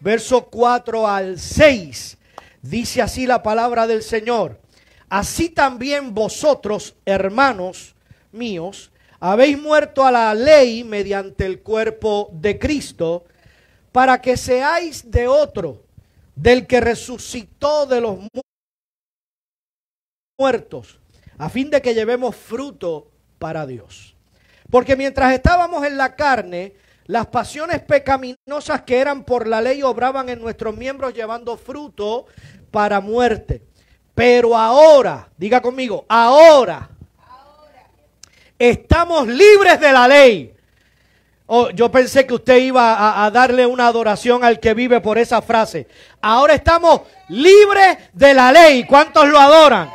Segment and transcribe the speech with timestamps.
[0.00, 2.18] verso 4 al 6.
[2.62, 4.60] Dice así la palabra del Señor.
[5.08, 7.94] Así también vosotros, hermanos
[8.32, 8.90] míos,
[9.20, 13.24] habéis muerto a la ley mediante el cuerpo de Cristo,
[13.92, 15.84] para que seáis de otro,
[16.34, 18.18] del que resucitó de los
[20.38, 20.98] muertos,
[21.38, 24.14] a fin de que llevemos fruto para Dios.
[24.70, 26.74] Porque mientras estábamos en la carne,
[27.06, 32.26] las pasiones pecaminosas que eran por la ley obraban en nuestros miembros llevando fruto
[32.70, 33.62] para muerte.
[34.14, 36.88] Pero ahora, diga conmigo, ahora,
[38.58, 40.52] estamos libres de la ley.
[41.48, 45.16] Oh, yo pensé que usted iba a, a, darle una adoración al que vive por
[45.16, 45.86] esa frase.
[46.20, 48.84] Ahora estamos libres de la ley.
[48.84, 49.88] ¿Cuántos lo adoran?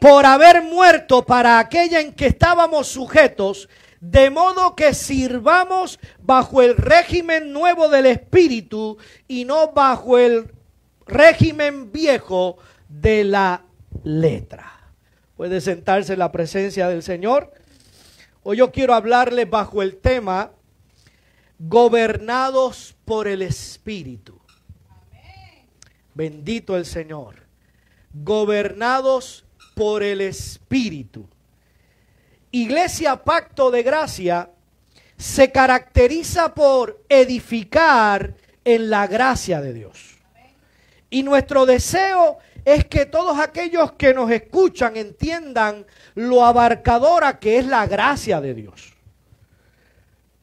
[0.00, 3.70] Por haber muerto para aquella en que estábamos sujetos
[4.10, 10.52] de modo que sirvamos bajo el régimen nuevo del Espíritu y no bajo el
[11.06, 13.64] régimen viejo de la
[14.02, 14.92] letra.
[15.38, 17.54] Puede sentarse en la presencia del Señor.
[18.42, 20.50] Hoy yo quiero hablarle bajo el tema
[21.58, 24.38] gobernados por el Espíritu.
[26.12, 27.36] Bendito el Señor.
[28.12, 31.26] Gobernados por el Espíritu.
[32.54, 34.48] Iglesia Pacto de Gracia
[35.16, 38.32] se caracteriza por edificar
[38.64, 40.18] en la gracia de Dios.
[41.10, 45.84] Y nuestro deseo es que todos aquellos que nos escuchan entiendan
[46.14, 48.92] lo abarcadora que es la gracia de Dios.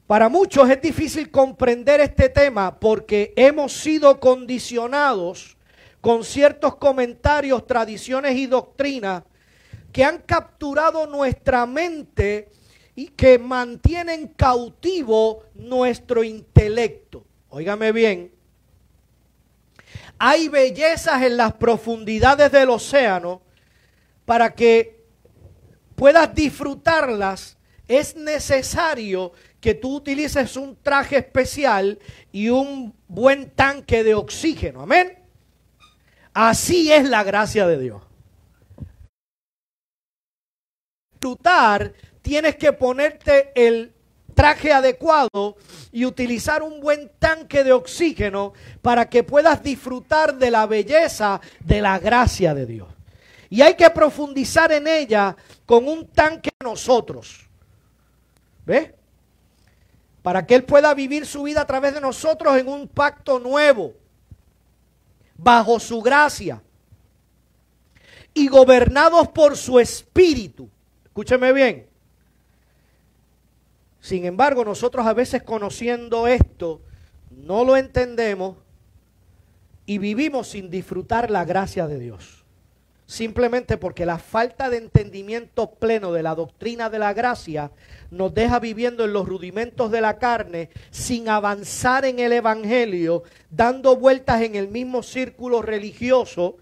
[0.05, 5.55] Para muchos es difícil comprender este tema porque hemos sido condicionados
[6.01, 9.23] con ciertos comentarios, tradiciones y doctrinas
[9.91, 12.49] que han capturado nuestra mente
[12.95, 17.25] y que mantienen cautivo nuestro intelecto.
[17.49, 18.31] Óigame bien,
[20.17, 23.41] hay bellezas en las profundidades del océano
[24.25, 25.03] para que
[25.95, 27.57] puedas disfrutarlas.
[27.87, 31.99] Es necesario que tú utilices un traje especial
[32.31, 34.81] y un buen tanque de oxígeno.
[34.81, 35.17] Amén.
[36.33, 38.10] Así es la gracia de Dios
[41.21, 43.93] disfrutar, tienes que ponerte el
[44.33, 45.55] traje adecuado
[45.91, 51.79] y utilizar un buen tanque de oxígeno para que puedas disfrutar de la belleza de
[51.79, 52.87] la gracia de Dios.
[53.51, 55.35] Y hay que profundizar en ella
[55.67, 57.47] con un tanque nosotros.
[58.65, 58.95] ¿Ve?
[60.23, 63.93] Para que Él pueda vivir su vida a través de nosotros en un pacto nuevo,
[65.35, 66.63] bajo su gracia
[68.33, 70.70] y gobernados por su espíritu.
[71.11, 71.87] Escúcheme bien.
[73.99, 76.81] Sin embargo, nosotros a veces conociendo esto,
[77.29, 78.55] no lo entendemos
[79.85, 82.45] y vivimos sin disfrutar la gracia de Dios.
[83.07, 87.71] Simplemente porque la falta de entendimiento pleno de la doctrina de la gracia
[88.09, 93.97] nos deja viviendo en los rudimentos de la carne sin avanzar en el Evangelio, dando
[93.97, 96.55] vueltas en el mismo círculo religioso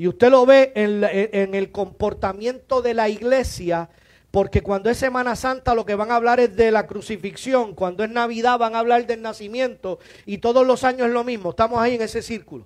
[0.00, 3.90] y usted lo ve en, el comportamiento de la iglesia,
[4.30, 8.02] porque cuando es Semana Santa lo que van a hablar es de la crucifixión, cuando
[8.02, 11.78] es Navidad van a hablar del nacimiento y todos los años es lo mismo, estamos
[11.78, 12.64] ahí en ese círculo.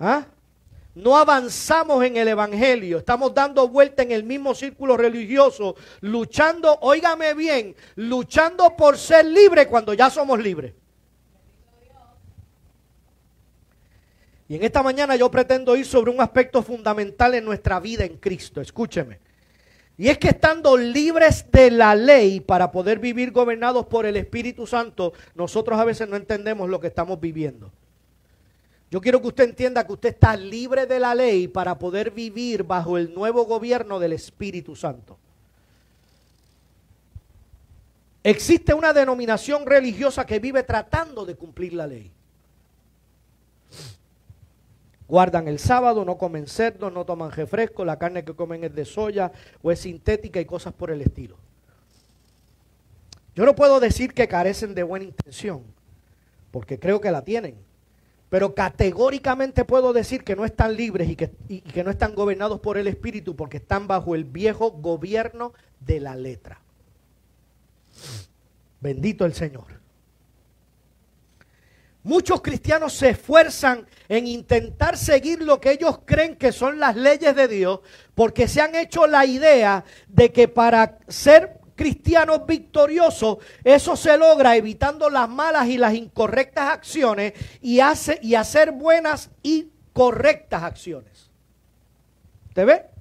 [0.00, 0.26] ¿Ah?
[0.96, 7.32] No avanzamos en el Evangelio, estamos dando vuelta en el mismo círculo religioso, luchando, óigame
[7.34, 10.74] bien, luchando por ser libre cuando ya somos libres.
[14.52, 18.18] Y en esta mañana yo pretendo ir sobre un aspecto fundamental en nuestra vida en
[18.18, 19.18] Cristo, escúcheme.
[19.96, 24.66] Y es que estando libres de la ley para poder vivir gobernados por el Espíritu
[24.66, 27.72] Santo, nosotros a veces no entendemos lo que estamos viviendo.
[28.90, 32.62] Yo quiero que usted entienda que usted está libre de la ley para poder vivir
[32.62, 35.16] bajo el nuevo gobierno del Espíritu Santo.
[38.22, 42.12] Existe una denominación religiosa que vive tratando de cumplir la ley.
[45.08, 48.84] Guardan el sábado, no comen cerdo, no toman refresco, la carne que comen es de
[48.84, 49.32] soya
[49.62, 51.36] o es sintética y cosas por el estilo.
[53.34, 55.62] Yo no puedo decir que carecen de buena intención,
[56.50, 57.56] porque creo que la tienen.
[58.28, 62.60] Pero categóricamente puedo decir que no están libres y que, y que no están gobernados
[62.60, 66.60] por el Espíritu porque están bajo el viejo gobierno de la letra.
[68.80, 69.81] Bendito el Señor.
[72.04, 77.34] Muchos cristianos se esfuerzan en intentar seguir lo que ellos creen que son las leyes
[77.36, 77.80] de Dios
[78.14, 84.56] porque se han hecho la idea de que para ser cristianos victoriosos, eso se logra
[84.56, 91.30] evitando las malas y las incorrectas acciones y, hace, y hacer buenas y correctas acciones.
[92.52, 92.91] ¿Te ve?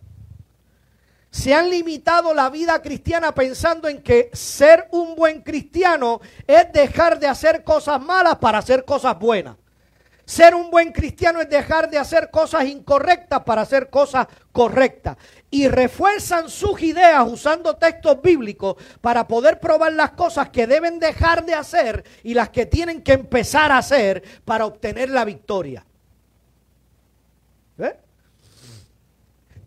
[1.32, 7.20] Se han limitado la vida cristiana pensando en que ser un buen cristiano es dejar
[7.20, 9.56] de hacer cosas malas para hacer cosas buenas.
[10.26, 15.18] Ser un buen cristiano es dejar de hacer cosas incorrectas para hacer cosas correctas.
[15.50, 21.46] Y refuerzan sus ideas usando textos bíblicos para poder probar las cosas que deben dejar
[21.46, 25.86] de hacer y las que tienen que empezar a hacer para obtener la victoria.
[27.78, 27.98] ¿Eh?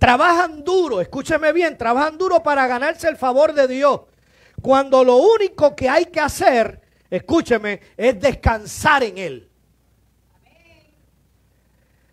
[0.04, 4.02] Trabajan duro, escúcheme bien, trabajan duro para ganarse el favor de Dios.
[4.60, 6.78] Cuando lo único que hay que hacer,
[7.08, 9.48] escúcheme, es descansar en Él.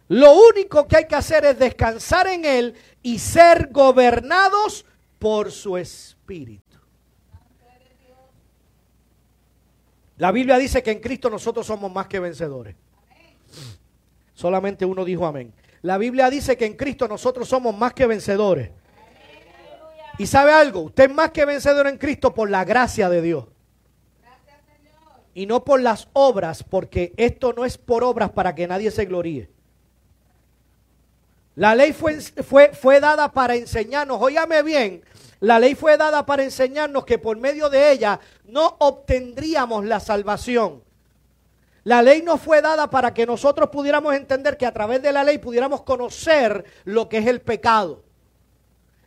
[0.08, 4.86] Lo único que hay que hacer es descansar en Él y ser gobernados
[5.20, 6.78] por su Espíritu.
[10.16, 12.74] La Biblia dice que en Cristo nosotros somos más que vencedores.
[14.34, 15.54] Solamente uno dijo amén.
[15.82, 18.72] La Biblia dice que en Cristo nosotros somos más que vencedores.
[20.18, 23.46] Y sabe algo, usted es más que vencedor en Cristo por la gracia de Dios.
[25.34, 29.06] Y no por las obras, porque esto no es por obras para que nadie se
[29.06, 29.50] gloríe.
[31.56, 35.04] La ley fue, fue, fue dada para enseñarnos, óyame bien,
[35.40, 40.84] la ley fue dada para enseñarnos que por medio de ella no obtendríamos la salvación.
[41.84, 45.24] La ley no fue dada para que nosotros pudiéramos entender que a través de la
[45.24, 48.04] ley pudiéramos conocer lo que es el pecado.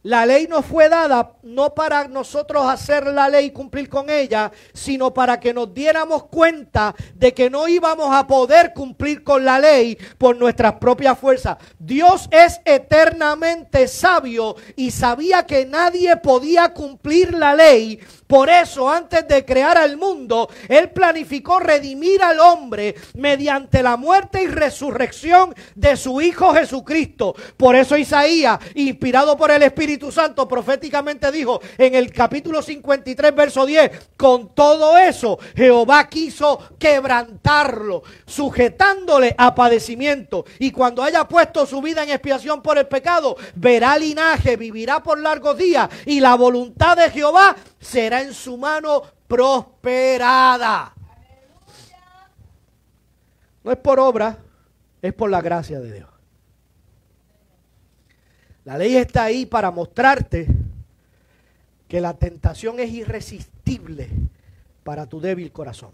[0.04, 4.52] La ley nos fue dada no para nosotros hacer la ley y cumplir con ella,
[4.74, 9.58] sino para que nos diéramos cuenta de que no íbamos a poder cumplir con la
[9.58, 11.56] ley por nuestras propias fuerzas.
[11.78, 19.28] Dios es eternamente sabio y sabía que nadie podía cumplir la ley por eso, antes
[19.28, 25.96] de crear al mundo, Él planificó redimir al hombre mediante la muerte y resurrección de
[25.96, 27.34] su Hijo Jesucristo.
[27.56, 33.66] Por eso Isaías, inspirado por el Espíritu Santo, proféticamente dijo en el capítulo 53, verso
[33.66, 40.44] 10, con todo eso Jehová quiso quebrantarlo, sujetándole a padecimiento.
[40.58, 45.18] Y cuando haya puesto su vida en expiación por el pecado, verá linaje, vivirá por
[45.18, 50.94] largos días y la voluntad de Jehová será en su mano prosperada.
[53.62, 54.38] No es por obra,
[55.00, 56.08] es por la gracia de Dios.
[58.64, 60.46] La ley está ahí para mostrarte
[61.86, 64.08] que la tentación es irresistible
[64.82, 65.92] para tu débil corazón.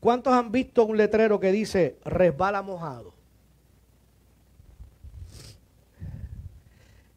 [0.00, 3.15] ¿Cuántos han visto un letrero que dice resbala mojado?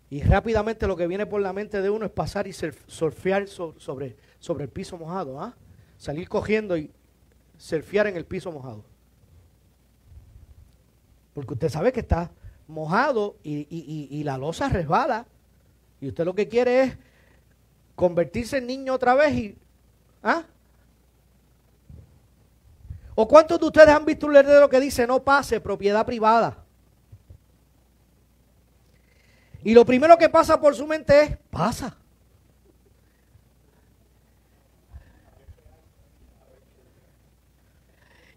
[0.10, 4.16] Y rápidamente lo que viene por la mente de uno es pasar y surfear sobre,
[4.60, 5.40] el piso mojado.
[5.40, 5.54] ¿ah?
[5.98, 6.92] Salir cogiendo y
[7.58, 8.84] surfear en el piso mojado.
[11.34, 12.32] Porque usted sabe que está
[12.68, 15.28] mojado y, la losa resbala.
[16.02, 16.98] Y usted lo que quiere es
[17.96, 19.58] convertirse en niño otra vez y...
[20.24, 20.44] ¿ah?
[23.14, 26.64] ¿O cuántos de ustedes han visto un letrero que dice no pase, propiedad privada?
[29.64, 31.96] Y lo primero que pasa por su mente es, pasa.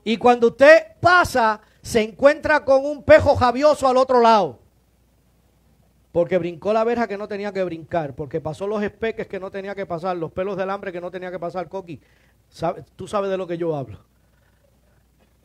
[0.05, 4.59] Y cuando usted pasa, se encuentra con un pejo javioso al otro lado.
[6.11, 9.51] Porque brincó la verja que no tenía que brincar, porque pasó los espeques que no
[9.51, 12.01] tenía que pasar, los pelos del hambre que no tenía que pasar, Coqui.
[12.97, 13.99] Tú sabes de lo que yo hablo.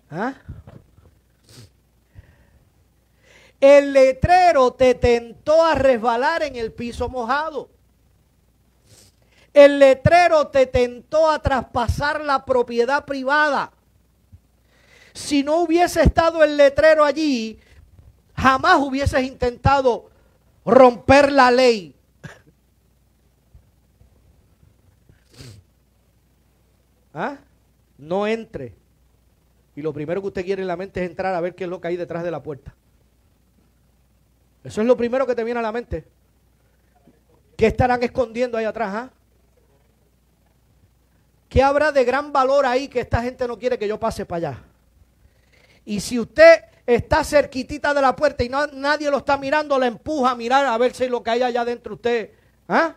[0.10, 0.34] ¿Ah?
[3.60, 7.70] El letrero te tentó a resbalar en el piso mojado.
[9.54, 13.72] El letrero te tentó a traspasar la propiedad privada.
[15.14, 17.60] Si no hubiese estado el letrero allí,
[18.36, 20.12] jamás hubieses intentado
[20.64, 21.96] romper la ley.
[27.16, 27.38] ¿Ah?
[27.98, 28.76] No entre.
[29.76, 31.70] Y lo primero que usted quiere en la mente es entrar a ver qué es
[31.72, 32.76] lo que hay detrás de la puerta.
[34.64, 36.06] Eso es lo primero que te viene a la mente.
[37.56, 38.94] ¿Qué estarán escondiendo ahí atrás?
[38.94, 39.10] Ah?
[41.50, 44.50] ¿Qué habrá de gran valor ahí que esta gente no quiere que yo pase para
[44.50, 44.64] allá?
[45.86, 49.88] Y si usted está cerquitita de la puerta y no, nadie lo está mirando, le
[49.88, 52.32] empuja a mirar a ver si lo que hay allá dentro usted.
[52.68, 52.96] ¿ah?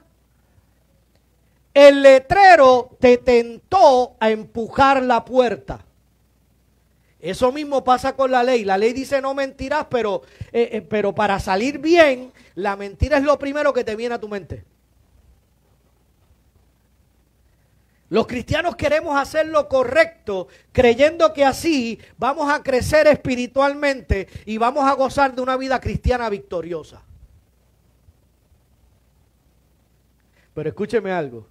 [1.73, 5.85] El letrero te tentó a empujar la puerta.
[7.21, 8.65] Eso mismo pasa con la ley.
[8.65, 10.23] La ley dice no mentirás, pero,
[10.53, 14.21] eh, eh, pero para salir bien, la mentira es lo primero que te viene a
[14.21, 14.65] tu mente.
[18.09, 24.85] Los cristianos queremos hacer lo correcto, creyendo que así vamos a crecer espiritualmente y vamos
[24.85, 27.03] a gozar de una vida cristiana victoriosa.
[30.55, 31.47] Pero escúcheme algo.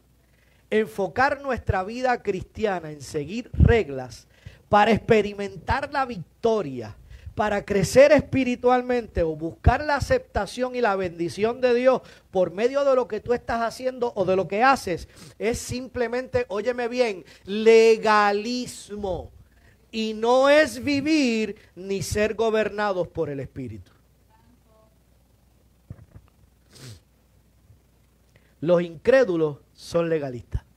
[0.69, 4.27] Enfocar nuestra vida cristiana en seguir reglas
[4.69, 6.95] para experimentar la victoria,
[7.35, 12.95] para crecer espiritualmente o buscar la aceptación y la bendición de Dios por medio de
[12.95, 15.07] lo que tú estás haciendo o de lo que haces,
[15.39, 19.31] es simplemente, óyeme bien, legalismo.
[19.91, 23.91] Y no es vivir ni ser gobernados por el Espíritu.
[28.61, 30.68] Los incrédulos son legalistas.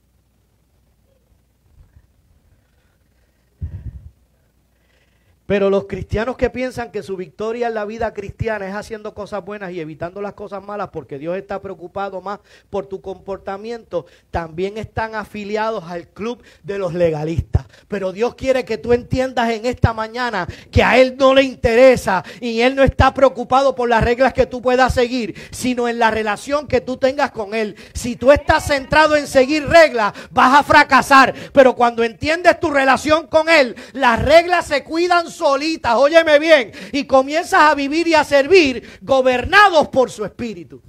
[5.53, 9.45] Pero los cristianos que piensan que su victoria en la vida cristiana es haciendo cosas
[9.45, 12.39] buenas y evitando las cosas malas porque Dios está preocupado más
[12.71, 17.67] por tu comportamiento, también están afiliados al club de los legalistas.
[17.87, 22.23] Pero Dios quiere que tú entiendas en esta mañana que a Él no le interesa
[22.41, 26.09] y Él no está preocupado por las reglas que tú puedas seguir, sino en la
[26.09, 27.75] relación que tú tengas con Él.
[27.93, 31.35] Si tú estás centrado en seguir reglas, vas a fracasar.
[31.53, 37.05] Pero cuando entiendes tu relación con Él, las reglas se cuidan solitas, óyeme bien, y
[37.05, 40.81] comienzas a vivir y a servir gobernados por su espíritu.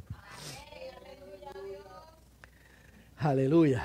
[3.18, 3.84] Aleluya.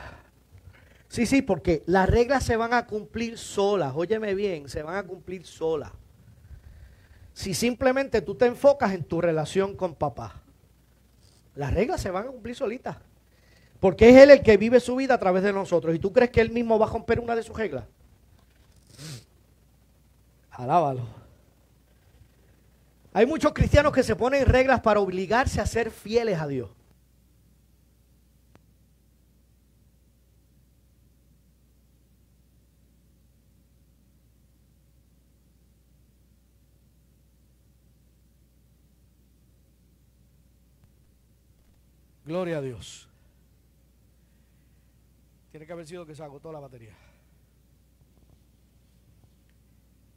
[1.08, 5.04] Sí, sí, porque las reglas se van a cumplir solas, óyeme bien, se van a
[5.04, 5.92] cumplir solas.
[7.34, 10.42] Si simplemente tú te enfocas en tu relación con papá,
[11.56, 12.98] las reglas se van a cumplir solitas.
[13.80, 15.96] Porque es Él el que vive su vida a través de nosotros.
[15.96, 17.86] ¿Y tú crees que Él mismo va a romper una de sus reglas?
[20.60, 21.08] Alábalo.
[23.14, 26.70] Hay muchos cristianos que se ponen reglas para obligarse a ser fieles a Dios.
[42.26, 43.08] Gloria a Dios.
[45.52, 47.09] Tiene que haber sido que se agotó la batería.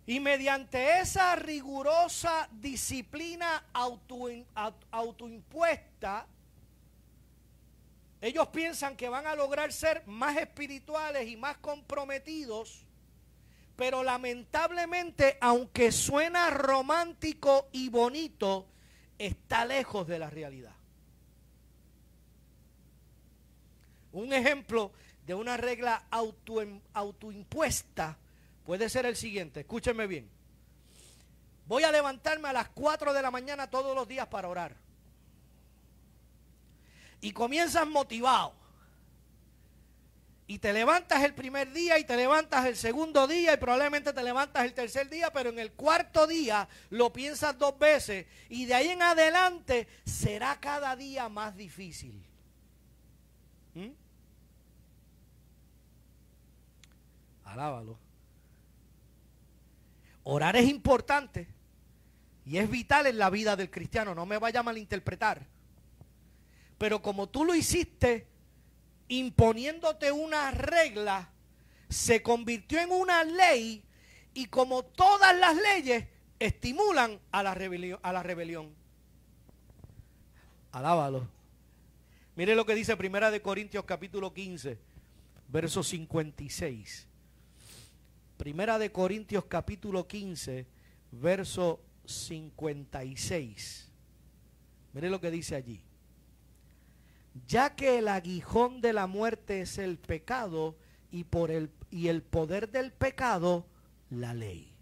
[0.06, 3.66] Y mediante esa rigurosa disciplina
[4.90, 6.26] autoimpuesta,
[8.20, 12.84] ellos piensan que van a lograr ser más espirituales y más comprometidos,
[13.76, 18.66] pero lamentablemente, aunque suena romántico y bonito,
[19.18, 20.74] está lejos de la realidad.
[24.12, 24.92] Un ejemplo
[25.24, 26.06] de una regla
[26.92, 28.18] autoimpuesta
[28.64, 30.28] puede ser el siguiente, escúchenme bien.
[31.66, 34.76] Voy a levantarme a las 4 de la mañana todos los días para orar.
[37.20, 38.54] Y comienzas motivado.
[40.46, 44.22] Y te levantas el primer día y te levantas el segundo día y probablemente te
[44.22, 48.74] levantas el tercer día, pero en el cuarto día lo piensas dos veces y de
[48.74, 52.22] ahí en adelante será cada día más difícil.
[53.74, 53.92] ¿Mm?
[57.44, 58.11] Alábalo.
[60.24, 61.48] Orar es importante
[62.44, 65.46] y es vital en la vida del cristiano, no me vaya a malinterpretar.
[66.78, 68.26] Pero como tú lo hiciste
[69.08, 71.30] imponiéndote una regla,
[71.88, 73.84] se convirtió en una ley
[74.34, 76.06] Y como todas las leyes
[76.38, 78.00] estimulan a la rebelión.
[78.02, 78.74] A la rebelión.
[80.72, 81.28] Alábalo.
[82.34, 84.78] Mire lo que dice Primera de Corintios capítulo 15,
[85.48, 87.08] verso 56.
[88.42, 90.66] Primera de Corintios capítulo 15,
[91.12, 93.88] verso 56.
[94.94, 95.80] Mire lo que dice allí.
[97.46, 100.76] Ya que el aguijón de la muerte es el pecado
[101.12, 103.64] y por el y el poder del pecado
[104.10, 104.74] la ley.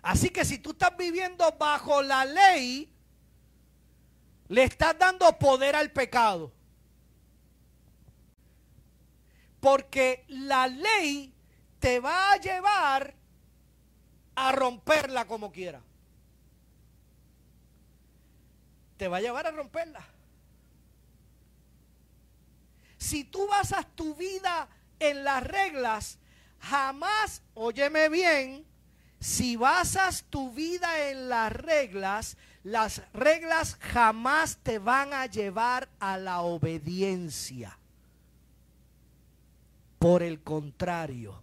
[0.00, 2.90] Así que si tú estás viviendo bajo la ley,
[4.48, 6.50] le estás dando poder al pecado.
[9.60, 11.32] Porque la ley
[11.78, 13.14] te va a llevar
[14.34, 15.82] a romperla como quiera.
[18.96, 20.06] Te va a llevar a romperla.
[22.98, 26.18] Si tú basas tu vida en las reglas,
[26.60, 28.66] jamás, óyeme bien,
[29.18, 36.18] si basas tu vida en las reglas, las reglas jamás te van a llevar a
[36.18, 37.79] la obediencia.
[40.00, 41.42] Por el contrario,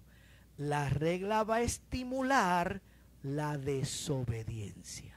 [0.58, 2.82] la regla va a estimular
[3.22, 5.16] la desobediencia.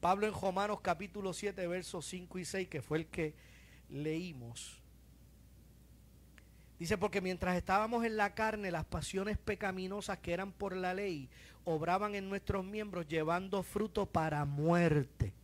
[0.00, 3.36] Pablo en Romanos capítulo 7, versos 5 y 6, que fue el que
[3.88, 4.82] leímos.
[6.80, 11.30] Dice, porque mientras estábamos en la carne, las pasiones pecaminosas que eran por la ley
[11.64, 15.35] obraban en nuestros miembros llevando fruto para muerte.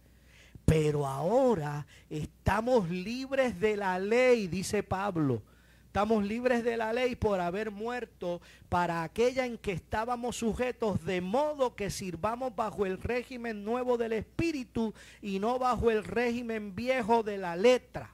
[0.73, 5.43] Pero ahora estamos libres de la ley, dice Pablo.
[5.85, 11.21] Estamos libres de la ley por haber muerto para aquella en que estábamos sujetos, de
[11.21, 17.23] modo que sirvamos bajo el régimen nuevo del Espíritu y no bajo el régimen viejo
[17.23, 18.11] de la letra.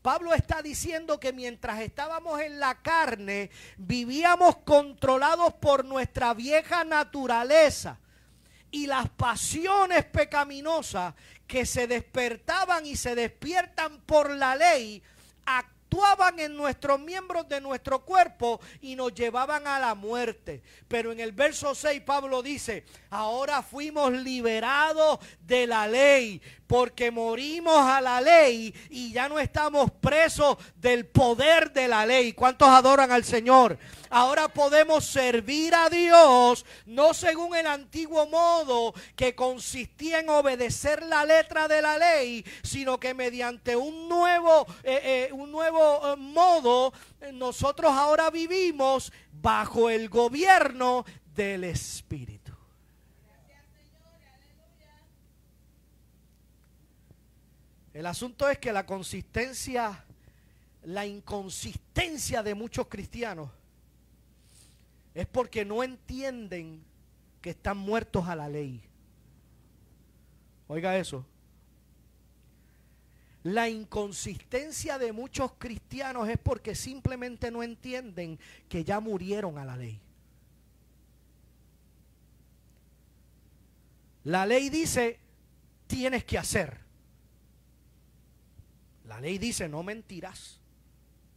[0.00, 7.98] Pablo está diciendo que mientras estábamos en la carne, vivíamos controlados por nuestra vieja naturaleza
[8.74, 11.14] y las pasiones pecaminosas
[11.46, 15.02] que se despertaban y se despiertan por la ley
[15.94, 20.62] actuaban en nuestros miembros de nuestro cuerpo y nos llevaban a la muerte.
[20.88, 27.78] Pero en el verso 6 Pablo dice, ahora fuimos liberados de la ley porque morimos
[27.78, 32.32] a la ley y ya no estamos presos del poder de la ley.
[32.32, 33.78] ¿Cuántos adoran al Señor?
[34.10, 41.24] Ahora podemos servir a Dios no según el antiguo modo que consistía en obedecer la
[41.24, 46.92] letra de la ley, sino que mediante un nuevo, eh, eh, un nuevo eh, modo
[47.32, 52.43] nosotros ahora vivimos bajo el gobierno del Espíritu.
[57.94, 60.04] El asunto es que la consistencia,
[60.82, 63.50] la inconsistencia de muchos cristianos
[65.14, 66.82] es porque no entienden
[67.40, 68.82] que están muertos a la ley.
[70.66, 71.24] Oiga eso.
[73.44, 79.76] La inconsistencia de muchos cristianos es porque simplemente no entienden que ya murieron a la
[79.76, 80.00] ley.
[84.24, 85.20] La ley dice,
[85.86, 86.83] tienes que hacer.
[89.04, 90.60] La ley dice, no mentirás.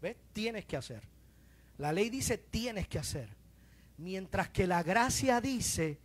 [0.01, 0.15] ¿Ves?
[0.33, 1.03] Tienes que hacer.
[1.77, 3.29] La ley dice, tienes que hacer.
[3.97, 5.97] Mientras que la gracia dice,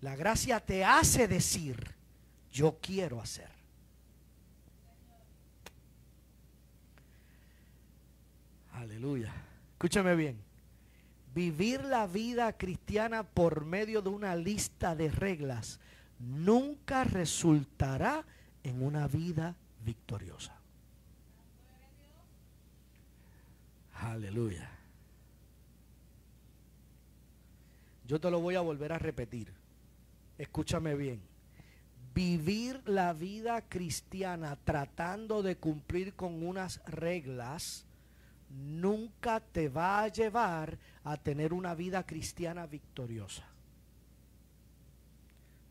[0.00, 1.94] la gracia te hace decir,
[2.50, 3.48] yo quiero hacer.
[8.72, 9.32] Aleluya.
[9.72, 10.38] Escúchame bien.
[11.34, 15.80] Vivir la vida cristiana por medio de una lista de reglas
[16.18, 18.24] nunca resultará
[18.62, 20.58] en una vida victoriosa.
[23.94, 24.68] Aleluya.
[28.06, 29.52] Yo te lo voy a volver a repetir.
[30.38, 31.22] Escúchame bien.
[32.14, 37.86] Vivir la vida cristiana tratando de cumplir con unas reglas
[38.50, 43.44] nunca te va a llevar a tener una vida cristiana victoriosa.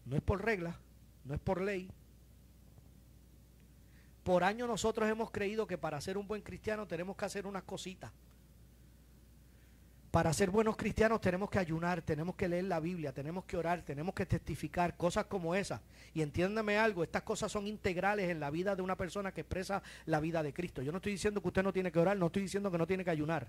[0.06, 0.80] No es por regla,
[1.26, 1.91] no es por ley,
[4.23, 7.63] por años nosotros hemos creído que para ser un buen cristiano tenemos que hacer unas
[7.63, 8.12] cositas.
[10.12, 13.81] Para ser buenos cristianos tenemos que ayunar, tenemos que leer la Biblia, tenemos que orar,
[13.81, 15.79] tenemos que testificar, cosas como esas.
[16.13, 19.81] Y entiéndame algo, estas cosas son integrales en la vida de una persona que expresa
[20.05, 20.81] la vida de Cristo.
[20.81, 22.86] Yo no estoy diciendo que usted no tiene que orar, no estoy diciendo que no
[22.86, 23.47] tiene que ayunar.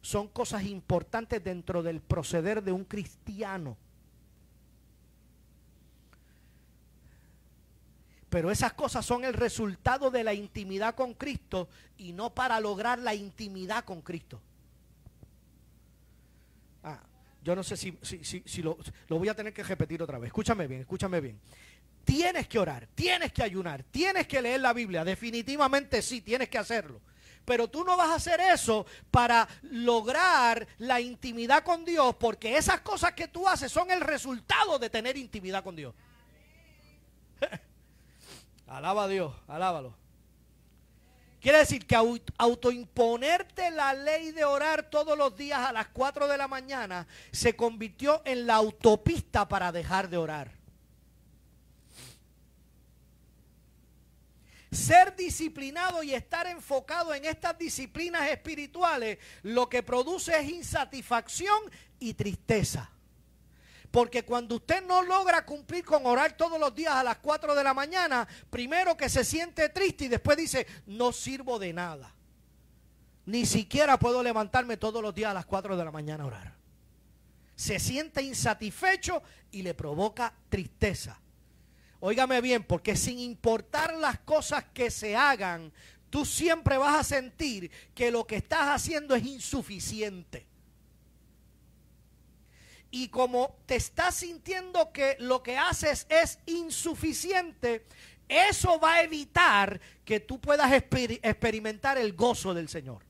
[0.00, 3.76] Son cosas importantes dentro del proceder de un cristiano.
[8.32, 11.68] Pero esas cosas son el resultado de la intimidad con Cristo
[11.98, 14.40] y no para lograr la intimidad con Cristo.
[16.82, 16.98] Ah,
[17.44, 20.28] yo no sé si, si, lo, lo voy a tener que repetir otra vez.
[20.28, 21.38] Escúchame bien, escúchame bien.
[22.04, 25.04] Tienes que orar, tienes que ayunar, tienes que leer la Biblia.
[25.04, 27.02] Definitivamente sí, tienes que hacerlo.
[27.44, 32.80] Pero tú no vas a hacer eso para lograr la intimidad con Dios, porque esas
[32.80, 35.94] cosas que tú haces son el resultado de tener intimidad con Dios.
[38.72, 39.94] Alaba a Dios, alábalo.
[41.42, 41.94] Quiere decir que
[42.38, 47.54] autoimponerte la ley de orar todos los días a las 4 de la mañana se
[47.54, 50.52] convirtió en la autopista para dejar de orar.
[54.70, 61.60] Ser disciplinado y estar enfocado en estas disciplinas espirituales lo que produce es insatisfacción
[61.98, 62.90] y tristeza.
[63.92, 67.62] Porque cuando usted no logra cumplir con orar todos los días a las 4 de
[67.62, 72.10] la mañana, primero que se siente triste y después dice, no sirvo de nada.
[73.26, 76.54] Ni siquiera puedo levantarme todos los días a las 4 de la mañana a orar.
[77.54, 81.20] Se siente insatisfecho y le provoca tristeza.
[82.00, 85.70] Óigame bien, porque sin importar las cosas que se hagan,
[86.08, 90.46] tú siempre vas a sentir que lo que estás haciendo es insuficiente.
[92.94, 97.86] Y como te estás sintiendo que lo que haces es insuficiente,
[98.28, 103.02] eso va a evitar que tú puedas experimentar el gozo del Señor.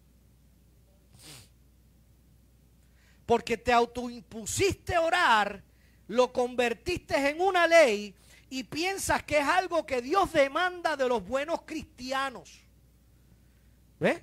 [3.27, 5.65] Porque te autoimpusiste orar,
[6.07, 8.15] lo convertiste en una ley
[8.51, 12.61] y piensas que es algo que Dios demanda de los buenos cristianos.
[13.99, 14.23] ¿Ves?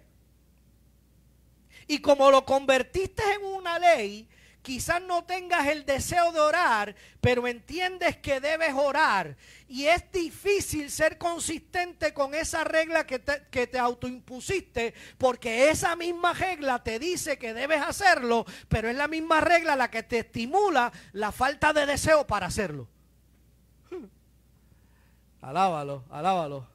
[1.86, 4.30] Y como lo convertiste en una ley,
[4.62, 9.38] Quizás no tengas el deseo de orar, pero entiendes que debes orar.
[9.68, 15.96] Y es difícil ser consistente con esa regla que te, que te autoimpusiste, porque esa
[15.96, 20.20] misma regla te dice que debes hacerlo, pero es la misma regla la que te
[20.20, 22.88] estimula la falta de deseo para hacerlo.
[25.42, 26.68] Alábalo, alábalo.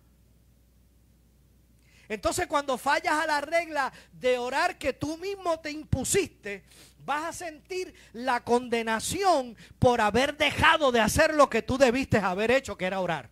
[2.08, 6.64] Entonces cuando fallas a la regla de orar que tú mismo te impusiste,
[7.04, 12.50] vas a sentir la condenación por haber dejado de hacer lo que tú debiste haber
[12.50, 13.30] hecho, que era orar.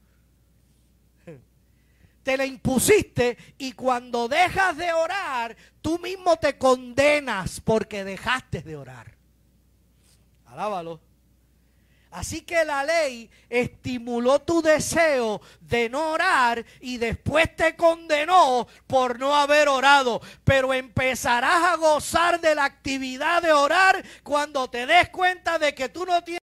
[2.22, 8.76] Te la impusiste y cuando dejas de orar, tú mismo te condenas porque dejaste de
[8.76, 9.14] orar.
[10.46, 11.11] Alábalo.
[12.12, 19.18] Así que la ley estimuló tu deseo de no orar y después te condenó por
[19.18, 20.20] no haber orado.
[20.44, 25.88] Pero empezarás a gozar de la actividad de orar cuando te des cuenta de que
[25.88, 26.40] tú no tienes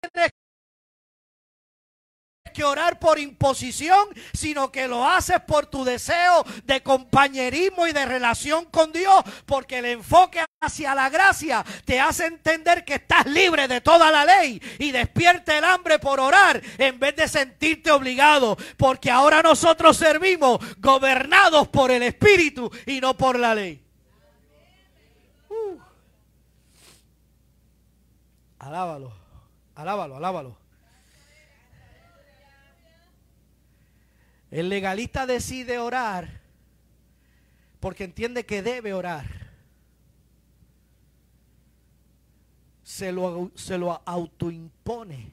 [2.54, 8.06] que orar por imposición, sino que lo haces por tu deseo de compañerismo y de
[8.06, 13.68] relación con Dios, porque el enfoque hacia la gracia te hace entender que estás libre
[13.68, 18.58] de toda la ley y despierte el hambre por orar en vez de sentirte obligado,
[18.78, 23.84] porque ahora nosotros servimos gobernados por el Espíritu y no por la ley.
[25.50, 25.78] Uh.
[28.60, 29.12] Alábalo,
[29.76, 30.63] alábalo, alábalo.
[34.54, 36.30] El legalista decide orar
[37.80, 39.26] porque entiende que debe orar.
[42.84, 45.32] Se lo, se lo autoimpone.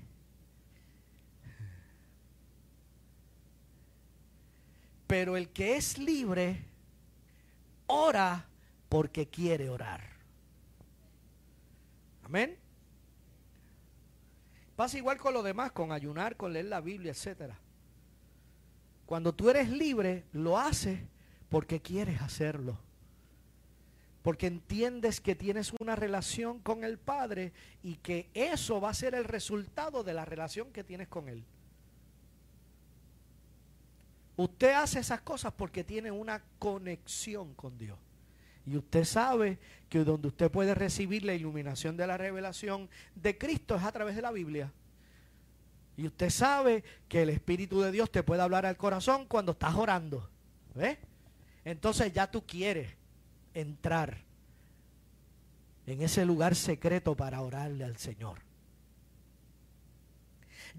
[5.06, 6.64] Pero el que es libre
[7.88, 8.46] ora
[8.88, 10.00] porque quiere orar.
[12.24, 12.56] Amén.
[14.76, 17.58] Pasa igual con lo demás, con ayunar, con leer la Biblia, etcétera.
[19.10, 21.00] Cuando tú eres libre, lo haces
[21.48, 22.78] porque quieres hacerlo.
[24.22, 29.16] Porque entiendes que tienes una relación con el Padre y que eso va a ser
[29.16, 31.42] el resultado de la relación que tienes con Él.
[34.36, 37.98] Usted hace esas cosas porque tiene una conexión con Dios.
[38.64, 43.74] Y usted sabe que donde usted puede recibir la iluminación de la revelación de Cristo
[43.74, 44.72] es a través de la Biblia.
[46.00, 49.74] Y usted sabe que el Espíritu de Dios te puede hablar al corazón cuando estás
[49.74, 50.30] orando.
[50.74, 50.96] ¿Ves?
[51.62, 52.88] Entonces ya tú quieres
[53.52, 54.16] entrar
[55.86, 58.38] en ese lugar secreto para orarle al Señor.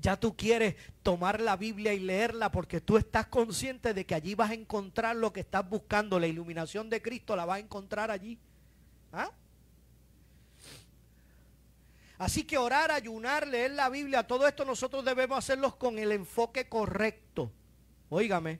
[0.01, 4.33] Ya tú quieres tomar la Biblia y leerla porque tú estás consciente de que allí
[4.33, 6.19] vas a encontrar lo que estás buscando.
[6.19, 8.39] La iluminación de Cristo la vas a encontrar allí.
[9.13, 9.29] ¿Ah?
[12.21, 16.69] Así que orar, ayunar, leer la Biblia, todo esto nosotros debemos hacerlo con el enfoque
[16.69, 17.51] correcto.
[18.09, 18.59] Óigame.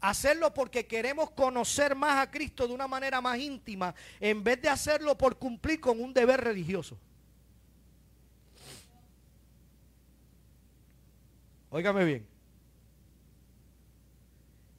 [0.00, 4.70] Hacerlo porque queremos conocer más a Cristo de una manera más íntima, en vez de
[4.70, 6.96] hacerlo por cumplir con un deber religioso.
[11.68, 12.26] Óigame bien.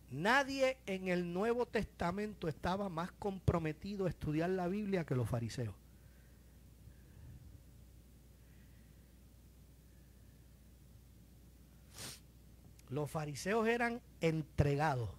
[0.09, 5.75] Nadie en el Nuevo Testamento estaba más comprometido a estudiar la Biblia que los fariseos.
[12.91, 15.09] Los fariseos eran entregados.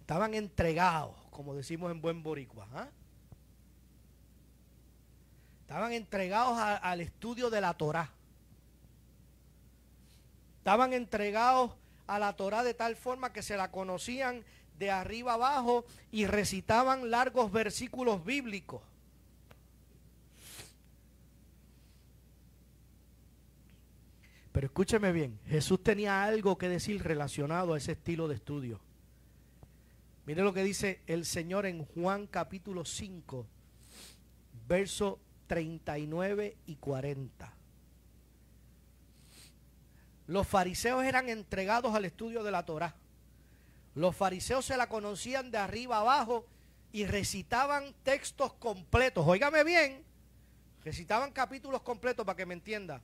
[0.00, 2.68] Estaban entregados, como decimos en buen boricua.
[2.74, 2.88] ¿ah?
[5.62, 8.10] Estaban entregados al estudio de la Torá.
[10.58, 11.72] Estaban entregados
[12.06, 14.44] a la Torá de tal forma que se la conocían
[14.78, 18.82] de arriba abajo y recitaban largos versículos bíblicos.
[24.58, 28.80] Pero escúcheme bien, Jesús tenía algo que decir relacionado a ese estilo de estudio.
[30.26, 33.46] Mire lo que dice el Señor en Juan capítulo 5,
[34.66, 37.54] verso 39 y 40.
[40.26, 42.96] Los fariseos eran entregados al estudio de la Torá.
[43.94, 46.48] Los fariseos se la conocían de arriba abajo
[46.90, 49.24] y recitaban textos completos.
[49.24, 50.02] Óigame bien,
[50.82, 53.00] recitaban capítulos completos para que me entienda.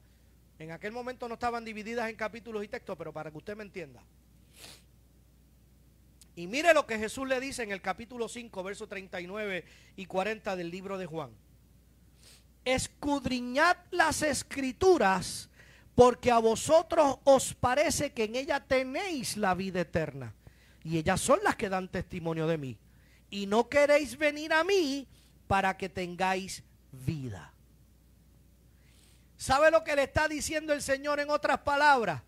[0.58, 3.64] En aquel momento no estaban divididas en capítulos y textos, pero para que usted me
[3.64, 4.02] entienda.
[6.36, 9.64] Y mire lo que Jesús le dice en el capítulo 5, versos 39
[9.96, 11.30] y 40 del libro de Juan.
[12.64, 15.48] Escudriñad las escrituras,
[15.94, 20.34] porque a vosotros os parece que en ella tenéis la vida eterna.
[20.82, 22.78] Y ellas son las que dan testimonio de mí.
[23.30, 25.06] Y no queréis venir a mí
[25.46, 27.53] para que tengáis vida.
[29.44, 32.22] ¿Sabe lo que le está diciendo el Señor en otras palabras?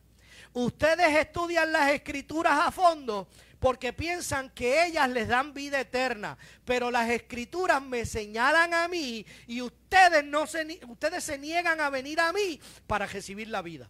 [0.52, 3.26] Ustedes estudian las escrituras a fondo
[3.58, 9.24] porque piensan que ellas les dan vida eterna, pero las escrituras me señalan a mí
[9.46, 13.88] y ustedes no se ustedes se niegan a venir a mí para recibir la vida.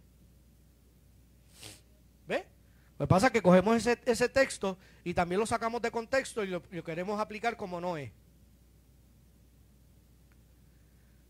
[2.27, 2.45] ¿Ve?
[2.97, 7.19] Lo pasa que cogemos ese, texto y también lo sacamos de contexto y lo queremos
[7.19, 8.09] aplicar como no es.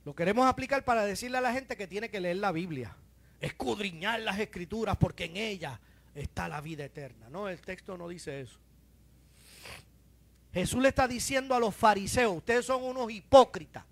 [0.08, 2.96] Lo queremos aplicar para decirle a la gente que tiene que leer la Biblia,
[3.41, 5.82] escudriñar las escrituras porque en ella
[6.15, 7.30] está la vida eterna.
[7.30, 8.58] No, el texto no dice eso.
[10.54, 13.84] Jesús le está diciendo a los fariseos, ustedes son unos hipócritas,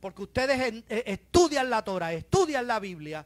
[0.00, 3.24] porque ustedes eh, estudian la Torah, estudian la Biblia.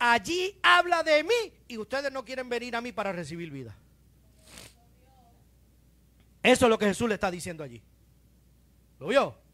[0.00, 3.76] Allí habla de mí y ustedes no quieren venir a mí para recibir vida.
[6.42, 7.80] Eso es lo que Jesús le está diciendo allí.
[8.98, 9.45] ¿Lo vio?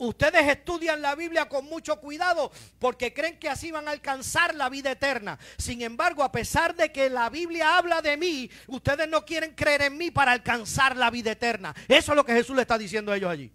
[0.00, 4.70] Ustedes estudian la Biblia con mucho cuidado porque creen que así van a alcanzar la
[4.70, 5.38] vida eterna.
[5.58, 9.82] Sin embargo, a pesar de que la Biblia habla de mí, ustedes no quieren creer
[9.82, 11.74] en mí para alcanzar la vida eterna.
[11.86, 13.52] Eso es lo que Jesús le está diciendo a ellos allí.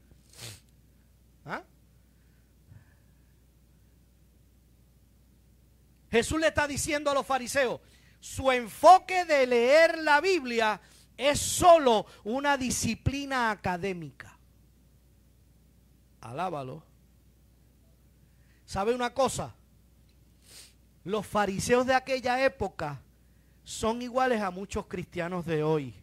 [1.46, 1.64] ¿Ah?
[6.12, 7.82] Jesús le está diciendo a los fariseos,
[8.20, 10.80] su enfoque de leer la Biblia
[11.18, 14.35] es solo una disciplina académica.
[16.26, 16.82] Alábalo.
[18.66, 19.54] ¿Sabe una cosa?
[21.04, 23.00] Los fariseos de aquella época
[23.64, 25.94] son iguales a muchos cristianos de hoy.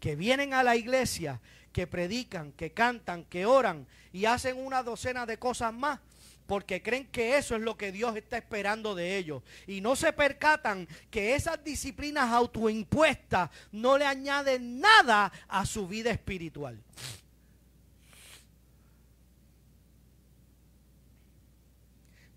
[0.00, 5.26] Que vienen a la iglesia, que predican, que cantan, que oran y hacen una docena
[5.26, 6.00] de cosas más
[6.46, 9.42] porque creen que eso es lo que Dios está esperando de ellos.
[9.66, 16.10] Y no se percatan que esas disciplinas autoimpuestas no le añaden nada a su vida
[16.10, 16.82] espiritual.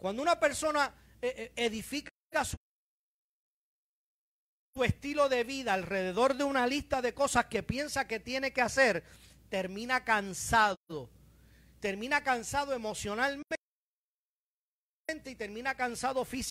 [0.01, 2.09] Cuando una persona eh, eh, edifica
[2.43, 2.57] su,
[4.83, 9.03] estilo de vida alrededor de una lista de cosas que piensa que tiene que hacer,
[9.49, 11.11] termina cansado.
[11.79, 13.45] Termina cansado emocionalmente
[15.25, 16.49] y termina cansado físicamente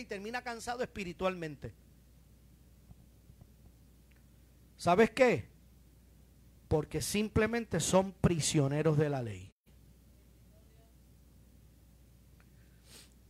[0.00, 1.72] y termina cansado espiritualmente.
[4.76, 5.54] ¿Sabes qué?
[6.74, 9.43] porque simplemente son prisioneros de la ley.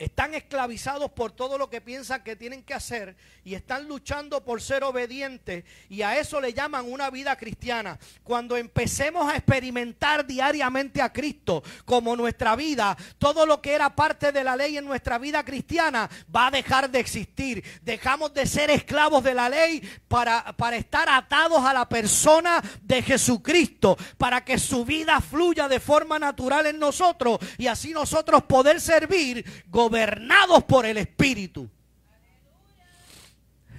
[0.04, 4.60] Están esclavizados por todo lo que piensan que tienen que hacer y están luchando por
[4.60, 7.98] ser obedientes y a eso le llaman una vida cristiana.
[8.22, 14.32] Cuando empecemos a experimentar diariamente a Cristo como nuestra vida, todo lo que era parte
[14.32, 17.64] de la ley en nuestra vida cristiana va a dejar de existir.
[17.82, 23.02] Dejamos de ser esclavos de la ley para, para estar atados a la persona de
[23.02, 28.80] Jesucristo, para que su vida fluya de forma natural en nosotros y así nosotros poder
[28.80, 31.70] servir gobernados por el Espíritu.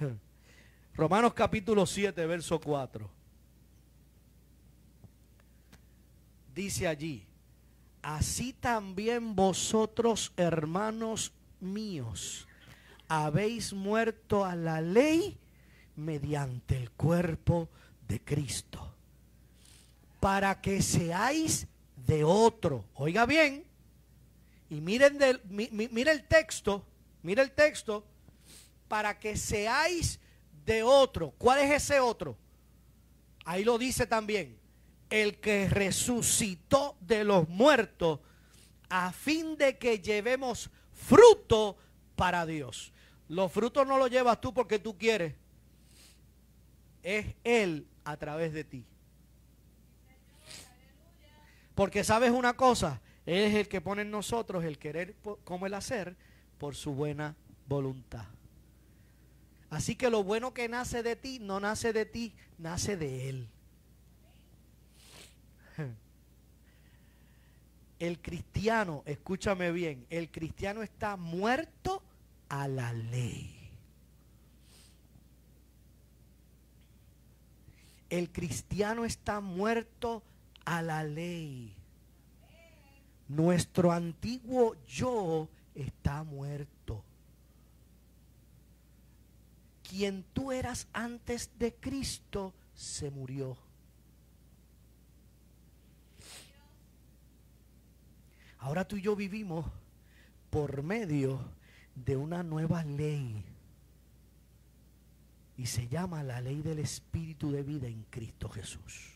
[0.94, 3.06] Romanos capítulo 7, verso 4.
[6.54, 7.22] Dice allí,
[8.00, 12.48] así también vosotros, hermanos míos,
[13.08, 15.36] habéis muerto a la ley
[15.96, 17.68] mediante el cuerpo
[18.08, 18.90] de Cristo,
[20.18, 21.66] para que seáis
[22.06, 22.86] de otro.
[22.94, 23.66] Oiga bien,
[24.68, 26.84] y miren, el texto,
[27.22, 28.04] mire el texto,
[28.88, 30.20] para que seáis
[30.64, 31.32] de otro.
[31.38, 32.36] ¿Cuál es ese otro?
[33.44, 34.58] Ahí lo dice también,
[35.08, 38.20] el que resucitó de los muertos
[38.88, 41.76] a fin de que llevemos fruto
[42.16, 42.92] para Dios.
[43.28, 45.34] Los frutos no los llevas tú porque tú quieres.
[47.02, 48.84] Es Él a través de ti.
[51.74, 55.74] Porque sabes una cosa, Él es el que pone en nosotros el querer como el
[55.74, 56.16] hacer
[56.58, 57.36] por su buena
[57.68, 58.24] voluntad.
[59.68, 63.48] Así que lo bueno que nace de ti no nace de ti, nace de Él.
[67.98, 72.02] El cristiano, escúchame bien, el cristiano está muerto
[72.48, 73.70] a la ley.
[78.10, 80.22] El cristiano está muerto
[80.64, 81.75] a la ley.
[83.28, 87.04] Nuestro antiguo yo está muerto.
[89.88, 93.56] Quien tú eras antes de Cristo se murió.
[98.58, 99.66] Ahora tú y yo vivimos
[100.50, 101.40] por medio
[101.94, 103.44] de una nueva ley.
[105.56, 109.15] Y se llama la ley del Espíritu de vida en Cristo Jesús.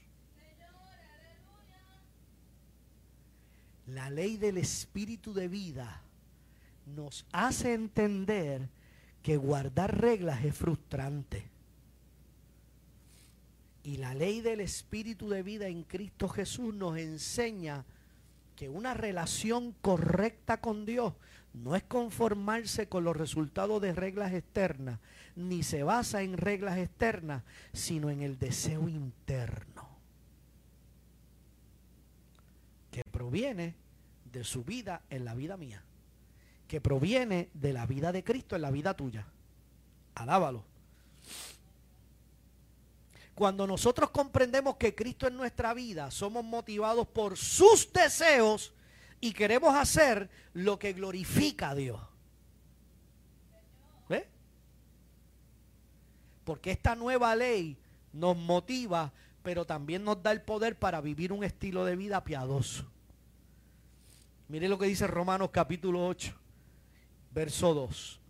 [3.87, 6.03] La ley del espíritu de vida
[6.87, 8.69] nos hace entender
[9.23, 11.49] que guardar reglas es frustrante.
[13.83, 17.85] Y la ley del espíritu de vida en Cristo Jesús nos enseña
[18.57, 21.15] que una relación correcta con Dios
[21.55, 25.01] no es conformarse con los resultados de reglas externas,
[25.35, 29.91] ni se basa en reglas externas, sino en el deseo interno.
[32.91, 33.77] que proviene
[34.25, 35.85] de su vida en la vida mía,
[36.67, 39.25] que proviene de la vida de Cristo en la vida tuya.
[40.17, 40.65] Alábalo.
[43.37, 48.73] Cuando nosotros comprendemos que Cristo en nuestra vida, somos motivados por sus deseos
[49.21, 52.01] y queremos hacer lo que glorifica a Dios.
[54.09, 54.27] ¿Ve?
[56.43, 57.79] Porque esta nueva ley
[58.13, 59.13] nos motiva
[59.45, 62.91] pero también nos da el poder para vivir un estilo de vida piadoso.
[64.51, 66.35] Mire lo que dice Romanos capítulo 8,
[67.31, 68.21] verso 2.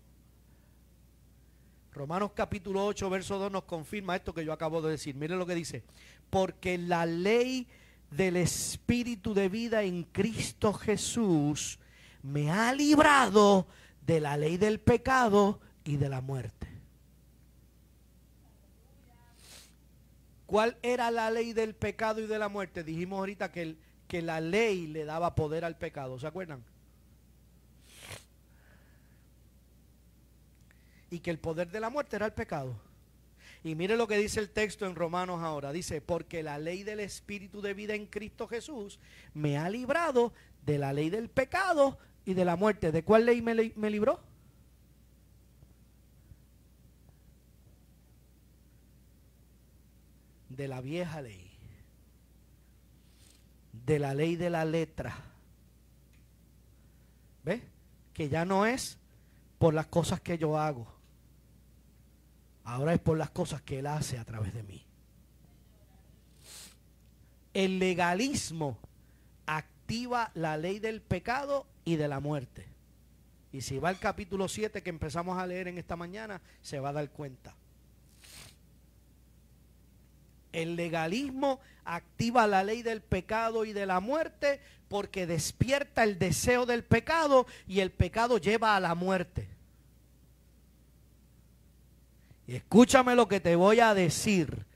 [1.92, 5.14] Romanos capítulo 8, verso 2 nos confirma esto que yo acabo de decir.
[5.14, 5.82] Mire lo que dice.
[6.28, 7.66] Porque la ley
[8.10, 11.78] del Espíritu de vida en Cristo Jesús
[12.22, 13.66] me ha librado
[14.02, 16.68] de la ley del pecado y de la muerte.
[20.44, 22.84] ¿Cuál era la ley del pecado y de la muerte?
[22.84, 23.78] Dijimos ahorita que,
[24.10, 26.64] que la ley le daba poder al pecado, ¿se acuerdan?
[31.10, 32.74] Y que el poder de la muerte era el pecado.
[33.62, 35.70] Y mire lo que dice el texto en Romanos ahora.
[35.70, 38.98] Dice, porque la ley del Espíritu de vida en Cristo Jesús
[39.32, 40.32] me ha librado
[40.66, 42.90] de la ley del pecado y de la muerte.
[42.90, 44.20] ¿De cuál ley me, me libró?
[50.48, 51.49] de la vieja ley,
[53.86, 55.16] de la ley de la letra.
[57.44, 57.62] ¿Ve?
[58.12, 58.98] Que ya no es
[59.58, 60.86] por las cosas que yo hago.
[62.64, 64.84] Ahora es por las cosas que Él hace a través de mí.
[67.52, 68.78] El legalismo
[69.46, 72.66] activa la ley del pecado y de la muerte.
[73.52, 76.90] Y si va al capítulo 7 que empezamos a leer en esta mañana, se va
[76.90, 77.54] a dar cuenta.
[80.52, 86.66] El legalismo activa la ley del pecado y de la muerte porque despierta el deseo
[86.66, 89.48] del pecado y el pecado lleva a la muerte.
[92.48, 94.66] Y escúchame lo que te voy a decir.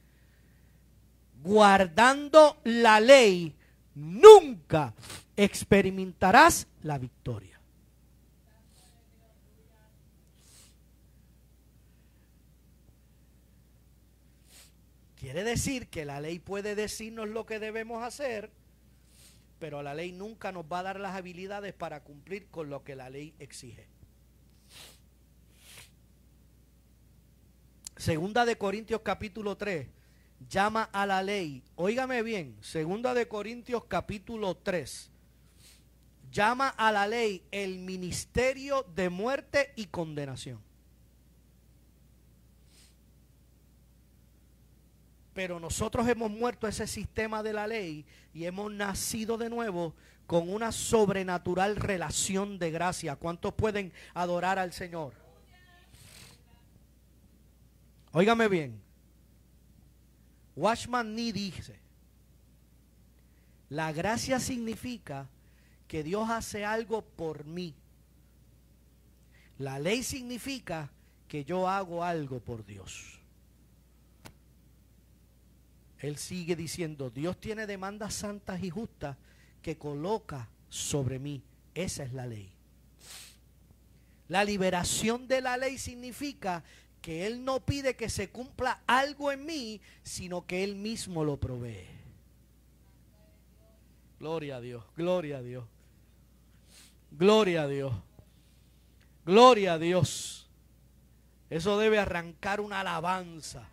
[1.43, 3.57] Guardando la ley,
[3.97, 4.95] nunca
[5.37, 7.54] experimentarás la victoria.
[15.25, 18.51] Quiere decir que la ley puede decirnos lo que debemos hacer,
[19.59, 22.95] pero la ley nunca nos va a dar las habilidades para cumplir con lo que
[22.95, 23.89] la ley exige.
[27.97, 29.89] Segunda de Corintios capítulo 3
[30.47, 35.11] llama a la ley, óigame bien, segunda de Corintios capítulo 3
[36.31, 40.64] llama a la ley el ministerio de muerte y condenación.
[45.35, 49.95] Pero nosotros hemos muerto ese sistema de la ley y hemos nacido de nuevo
[50.27, 53.17] con una sobrenatural relación de gracia.
[53.17, 55.13] ¿Cuántos pueden adorar al Señor?
[58.13, 58.81] Óigame bien.
[60.57, 61.81] Washman Nee dice,
[63.69, 65.29] la gracia significa
[65.89, 67.75] que Dios hace algo por mí.
[69.59, 70.93] La ley significa
[71.27, 73.24] que yo hago algo por Dios.
[76.05, 79.17] Él sigue diciendo, Dios tiene demandas santas y justas
[79.63, 81.43] que coloca sobre mí.
[81.75, 82.53] Esa es la ley.
[84.29, 86.63] La liberación de la ley significa
[87.01, 91.39] que Él no pide que se cumpla algo en mí, sino que Él mismo lo
[91.39, 91.87] provee.
[94.21, 95.65] Gloria a Dios, gloria a Dios.
[97.11, 97.95] Gloria a Dios.
[99.25, 100.51] Gloria a Dios.
[101.49, 103.69] Eso debe arrancar una alabanza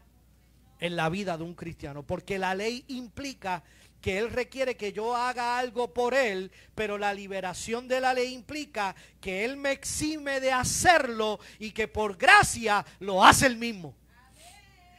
[0.82, 3.64] en la vida de un cristiano, porque la ley implica
[4.02, 8.34] que Él requiere que yo haga algo por Él, pero la liberación de la ley
[8.34, 13.96] implica que Él me exime de hacerlo y que por gracia lo hace Él mismo.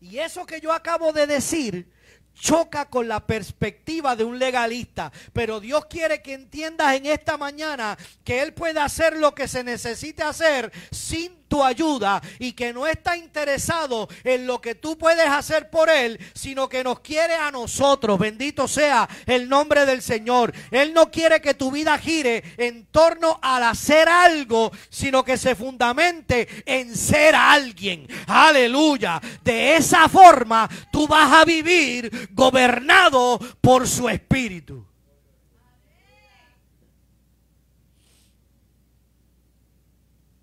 [0.00, 1.90] Y eso que yo acabo de decir
[2.34, 5.12] choca con la perspectiva de un legalista.
[5.32, 9.64] Pero Dios quiere que entiendas en esta mañana que Él puede hacer lo que se
[9.64, 15.26] necesite hacer sin tu ayuda y que no está interesado en lo que tú puedes
[15.26, 18.18] hacer por Él, sino que nos quiere a nosotros.
[18.18, 20.52] Bendito sea el nombre del Señor.
[20.70, 25.54] Él no quiere que tu vida gire en torno al hacer algo, sino que se
[25.54, 28.06] fundamente en ser alguien.
[28.26, 29.20] Aleluya.
[29.42, 34.86] De esa forma tú vas a vivir gobernado por su espíritu.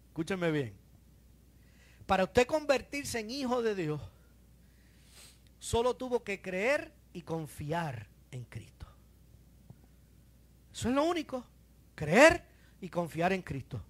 [0.10, 0.75] Escúchame bien.
[2.06, 4.02] Para usted convertirse en hijo de Dios,
[5.60, 8.86] solo tuvo que creer y confiar en Cristo.
[10.72, 11.44] Eso es lo único,
[11.96, 12.44] creer
[12.82, 13.82] y confiar en Cristo.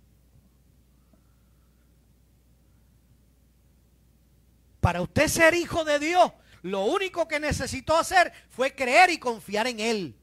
[4.79, 9.67] Para usted ser hijo de Dios, lo único que necesitó hacer fue creer y confiar
[9.67, 10.15] en Él.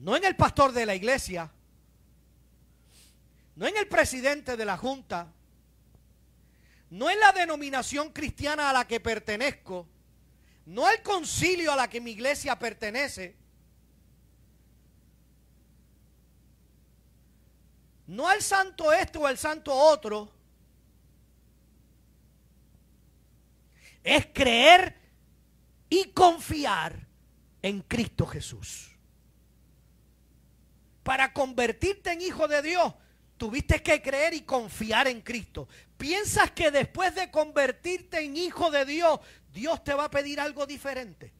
[0.00, 1.50] No en el pastor de la iglesia,
[3.56, 5.32] no en el presidente de la Junta,
[6.90, 9.86] no en la denominación cristiana a la que pertenezco,
[10.66, 13.36] no el concilio a la que mi iglesia pertenece,
[18.06, 20.32] no al santo este o al santo otro,
[24.02, 24.96] es creer
[25.88, 27.06] y confiar
[27.62, 28.96] en Cristo Jesús.
[31.02, 32.94] Para convertirte en hijo de Dios,
[33.40, 35.66] tuviste que creer y confiar en Cristo.
[35.96, 39.18] ¿Piensas que después de convertirte en hijo de Dios,
[39.50, 41.32] Dios te va a pedir algo diferente?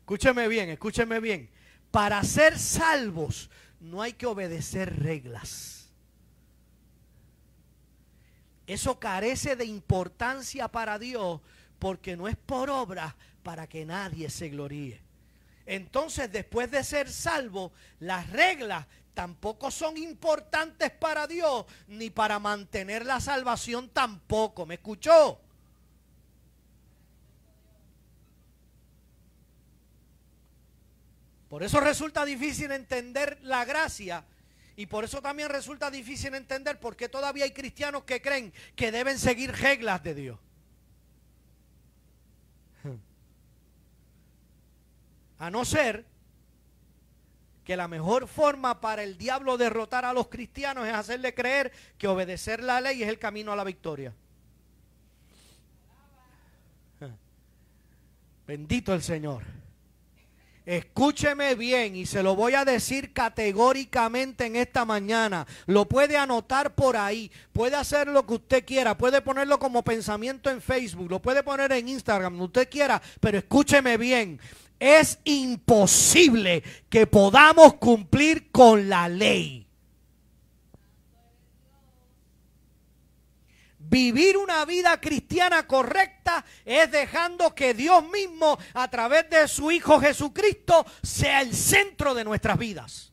[0.00, 1.48] Escúcheme bien, escúcheme bien.
[1.92, 3.48] Para ser salvos
[3.78, 5.92] no hay que obedecer reglas.
[8.66, 11.40] Eso carece de importancia para Dios
[11.78, 15.09] porque no es por obra para que nadie se gloríe.
[15.70, 23.06] Entonces, después de ser salvo, las reglas tampoco son importantes para Dios, ni para mantener
[23.06, 24.66] la salvación tampoco.
[24.66, 25.40] ¿Me escuchó?
[31.48, 34.24] Por eso resulta difícil entender la gracia
[34.74, 38.90] y por eso también resulta difícil entender por qué todavía hay cristianos que creen que
[38.90, 40.38] deben seguir reglas de Dios.
[45.40, 46.04] A no ser
[47.64, 52.08] que la mejor forma para el diablo derrotar a los cristianos es hacerle creer que
[52.08, 54.14] obedecer la ley es el camino a la victoria.
[58.46, 59.42] Bendito el Señor.
[60.66, 65.46] Escúcheme bien y se lo voy a decir categóricamente en esta mañana.
[65.66, 70.50] Lo puede anotar por ahí, puede hacer lo que usted quiera, puede ponerlo como pensamiento
[70.50, 74.38] en Facebook, lo puede poner en Instagram, lo usted quiera, pero escúcheme bien.
[74.78, 79.69] Es imposible que podamos cumplir con la ley.
[83.90, 89.98] Vivir una vida cristiana correcta es dejando que Dios mismo, a través de su Hijo
[89.98, 93.12] Jesucristo, sea el centro de nuestras vidas.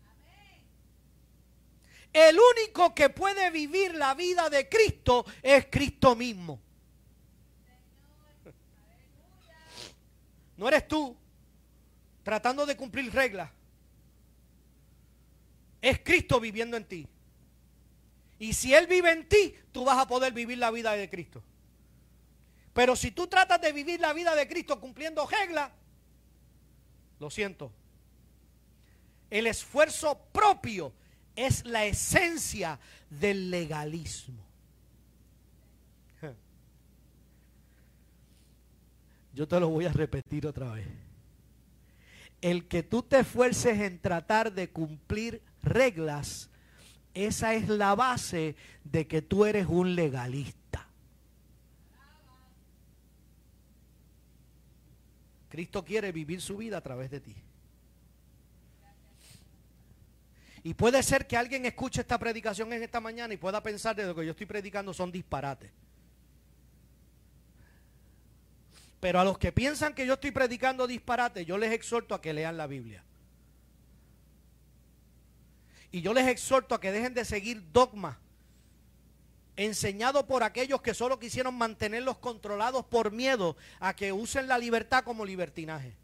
[2.14, 6.62] El único que puede vivir la vida de Cristo es Cristo mismo.
[10.58, 11.18] No eres tú
[12.22, 13.50] tratando de cumplir reglas.
[15.82, 17.08] Es Cristo viviendo en ti.
[18.40, 21.44] Y si Él vive en ti, tú vas a poder vivir la vida de Cristo.
[22.74, 25.72] Pero si tú tratas de vivir la vida de Cristo cumpliendo reglas,
[27.20, 27.72] lo siento.
[29.32, 30.94] El esfuerzo propio
[31.36, 32.80] es la esencia
[33.10, 34.46] del legalismo.
[39.34, 40.88] Yo te lo voy a repetir otra vez.
[42.42, 46.52] El que tú te esfuerces en tratar de cumplir reglas
[47.26, 50.88] esa es la base de que tú eres un legalista.
[55.50, 57.36] Cristo quiere vivir su vida a través de ti.
[60.64, 64.06] Y puede ser que alguien escuche esta predicación en esta mañana y pueda pensar de
[64.06, 65.72] lo que yo estoy predicando son disparates.
[69.00, 72.34] Pero a los que piensan que yo estoy predicando disparates, yo les exhorto a que
[72.34, 73.04] lean la Biblia.
[75.92, 78.18] Y yo les exhorto a que dejen de seguir dogmas
[79.58, 85.04] enseñados por aquellos que solo quisieron mantenerlos controlados por miedo a que usen la libertad
[85.04, 85.96] como libertinaje.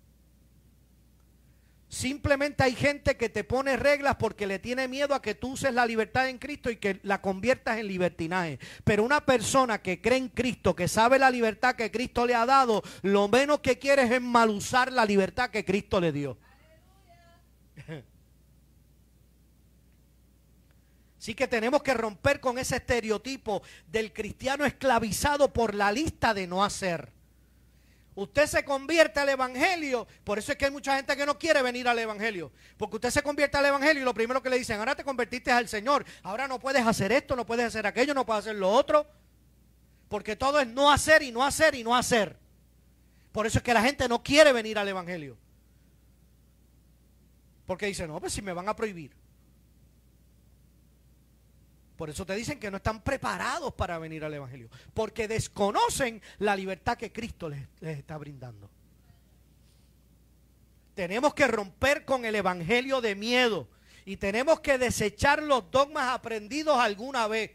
[1.88, 5.72] Simplemente hay gente que te pone reglas porque le tiene miedo a que tú uses
[5.72, 8.58] la libertad en Cristo y que la conviertas en libertinaje.
[8.84, 12.48] Pero una persona que cree en Cristo, que sabe la libertad que Cristo le ha
[12.48, 16.36] dado, lo menos que quiere es mal usar la libertad que Cristo le dio.
[21.24, 26.48] Así que tenemos que romper con ese estereotipo del cristiano esclavizado por la lista de
[26.48, 27.14] no hacer.
[28.14, 31.62] Usted se convierte al Evangelio, por eso es que hay mucha gente que no quiere
[31.62, 34.80] venir al Evangelio, porque usted se convierte al Evangelio y lo primero que le dicen,
[34.80, 38.26] ahora te convertiste al Señor, ahora no puedes hacer esto, no puedes hacer aquello, no
[38.26, 39.08] puedes hacer lo otro,
[40.10, 42.38] porque todo es no hacer y no hacer y no hacer.
[43.32, 45.38] Por eso es que la gente no quiere venir al Evangelio.
[47.66, 49.23] Porque dice, no, pues si me van a prohibir.
[51.96, 54.70] Por eso te dicen que no están preparados para venir al Evangelio.
[54.94, 58.70] Porque desconocen la libertad que Cristo les, está brindando.
[60.96, 63.68] Tenemos que romper con el Evangelio de miedo.
[64.06, 67.52] Y tenemos que desechar los dogmas aprendidos alguna vez.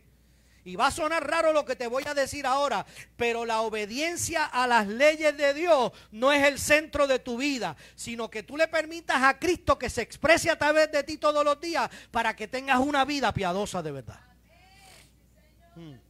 [0.65, 2.85] Y va a sonar raro lo que te voy a decir ahora,
[3.17, 7.75] pero la obediencia a las leyes de Dios no es el centro de tu vida,
[7.95, 11.43] sino que tú le permitas a Cristo que se exprese a través de ti todos
[11.43, 14.28] los días para que tengas una vida piadosa de verdad.
[15.79, 16.09] Mm.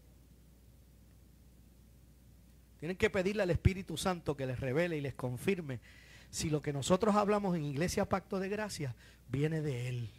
[2.79, 5.81] Tienen que pedirle al Espíritu Santo que les revele y les confirme
[6.31, 8.95] si lo que nosotros hablamos en Iglesia Pacto de Gracia
[9.29, 10.11] viene de Él.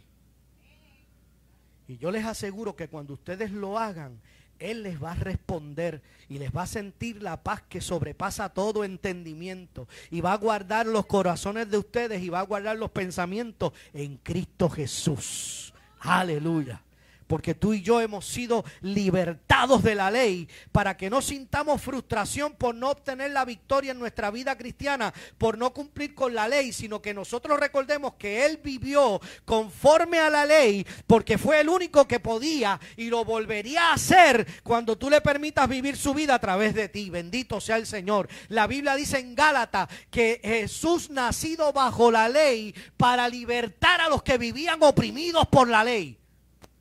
[1.88, 4.20] Y yo les aseguro que cuando ustedes lo hagan,
[4.58, 8.84] Él les va a responder y les va a sentir la paz que sobrepasa todo
[8.84, 9.88] entendimiento.
[10.10, 14.18] Y va a guardar los corazones de ustedes y va a guardar los pensamientos en
[14.18, 15.72] Cristo Jesús.
[16.00, 16.82] Aleluya
[17.30, 22.54] porque tú y yo hemos sido libertados de la ley para que no sintamos frustración
[22.54, 26.72] por no obtener la victoria en nuestra vida cristiana, por no cumplir con la ley,
[26.72, 32.08] sino que nosotros recordemos que Él vivió conforme a la ley porque fue el único
[32.08, 36.40] que podía y lo volvería a hacer cuando tú le permitas vivir su vida a
[36.40, 37.10] través de ti.
[37.10, 38.28] Bendito sea el Señor.
[38.48, 44.24] La Biblia dice en Gálatas que Jesús nacido bajo la ley para libertar a los
[44.24, 46.19] que vivían oprimidos por la ley.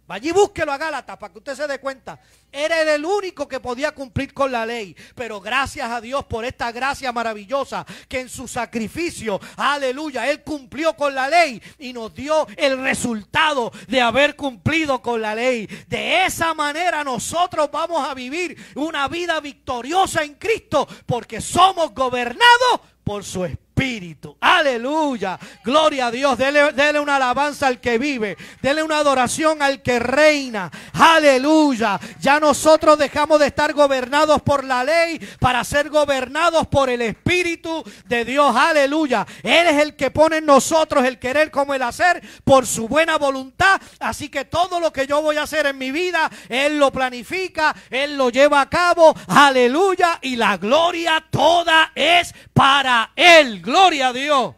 [0.09, 2.19] Vaya y búsquelo a Gálatas para que usted se dé cuenta.
[2.51, 4.95] Era el único que podía cumplir con la ley.
[5.13, 10.95] Pero gracias a Dios por esta gracia maravillosa que en su sacrificio, aleluya, Él cumplió
[10.95, 15.67] con la ley y nos dio el resultado de haber cumplido con la ley.
[15.87, 22.81] De esa manera nosotros vamos a vivir una vida victoriosa en Cristo porque somos gobernados
[23.03, 23.68] por su Espíritu.
[23.79, 24.37] Espíritu.
[24.41, 25.39] Aleluya.
[25.63, 26.37] Gloria a Dios.
[26.37, 28.37] Dele, dele, una alabanza al que vive.
[28.61, 30.69] Dele una adoración al que reina.
[30.93, 31.99] Aleluya.
[32.19, 37.83] Ya nosotros dejamos de estar gobernados por la ley para ser gobernados por el Espíritu
[38.05, 38.53] de Dios.
[38.55, 39.25] Aleluya.
[39.43, 43.17] Él es el que pone en nosotros el querer como el hacer por su buena
[43.17, 43.81] voluntad.
[43.99, 47.73] Así que todo lo que yo voy a hacer en mi vida, Él lo planifica,
[47.89, 49.15] Él lo lleva a cabo.
[49.27, 50.19] Aleluya.
[50.21, 53.61] Y la gloria toda es para Él.
[53.69, 54.55] Gloria a Dios.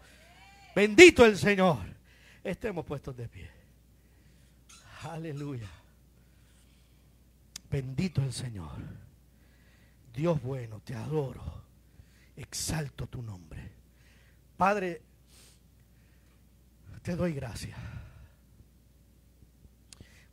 [0.73, 1.79] Bendito el Señor.
[2.45, 3.51] Estemos puestos de pie.
[5.03, 5.67] Aleluya.
[7.69, 8.71] Bendito el Señor.
[10.13, 11.43] Dios bueno, te adoro.
[12.37, 13.69] Exalto tu nombre.
[14.55, 15.01] Padre,
[17.01, 17.77] te doy gracias.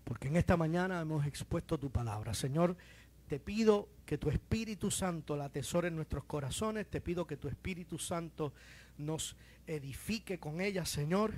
[0.04, 2.32] Porque en esta mañana hemos expuesto tu palabra.
[2.32, 2.76] Señor,
[3.26, 6.88] te pido que tu Espíritu Santo la atesore en nuestros corazones.
[6.88, 8.54] Te pido que tu Espíritu Santo
[8.96, 9.36] nos
[9.66, 11.34] edifique con ella, Señor,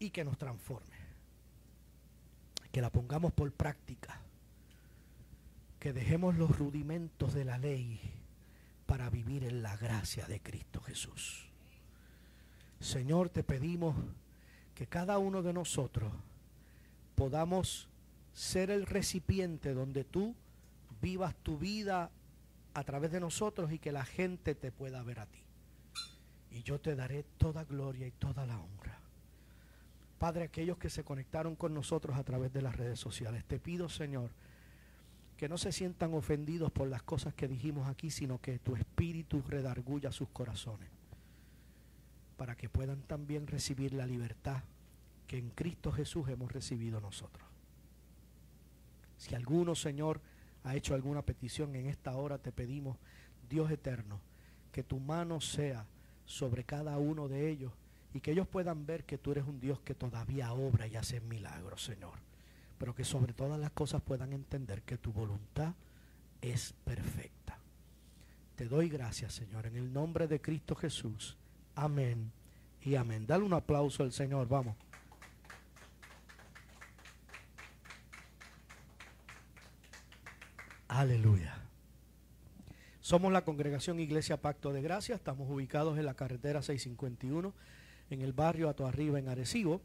[0.00, 0.96] y que nos transforme.
[2.72, 4.22] Que la pongamos por práctica.
[5.78, 8.00] Que dejemos los rudimentos de la ley
[8.84, 11.46] para vivir en la gracia de Cristo Jesús.
[12.80, 13.94] Señor, te pedimos
[14.74, 16.12] que cada uno de nosotros
[17.14, 17.88] podamos
[18.32, 20.34] ser el recipiente donde tú
[21.00, 22.10] vivas tu vida
[22.74, 25.42] a través de nosotros y que la gente te pueda ver a ti.
[26.50, 28.98] Y yo te daré toda gloria y toda la honra.
[30.18, 33.88] Padre, aquellos que se conectaron con nosotros a través de las redes sociales, te pido,
[33.88, 34.30] Señor,
[35.36, 39.42] que no se sientan ofendidos por las cosas que dijimos aquí, sino que tu espíritu
[39.42, 40.88] redarguya sus corazones,
[42.36, 44.62] para que puedan también recibir la libertad
[45.26, 47.46] que en Cristo Jesús hemos recibido nosotros.
[49.16, 50.20] Si alguno, Señor,
[50.64, 52.96] ha hecho alguna petición en esta hora, te pedimos,
[53.48, 54.18] Dios eterno,
[54.72, 55.86] que tu mano sea
[56.26, 57.72] sobre cada uno de ellos
[58.14, 61.20] y que ellos puedan ver que tú eres un Dios que todavía obra y hace
[61.20, 62.14] milagros, Señor.
[62.78, 65.74] Pero que sobre todas las cosas puedan entender que tu voluntad
[66.40, 67.58] es perfecta.
[68.56, 71.36] Te doy gracias, Señor, en el nombre de Cristo Jesús.
[71.74, 72.30] Amén
[72.82, 73.26] y amén.
[73.26, 74.76] Dale un aplauso al Señor, vamos.
[80.94, 81.58] Aleluya.
[83.00, 85.16] Somos la congregación Iglesia Pacto de Gracia.
[85.16, 87.52] Estamos ubicados en la carretera 651,
[88.10, 89.80] en el barrio Ato Arriba, en Arecibo.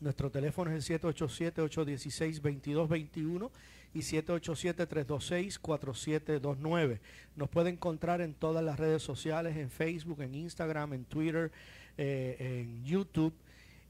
[0.00, 3.48] Nuestro teléfono es el 787-816-2221
[3.94, 6.98] y 787-326-4729.
[7.36, 11.52] Nos puede encontrar en todas las redes sociales, en Facebook, en Instagram, en Twitter,
[11.96, 13.34] eh, en YouTube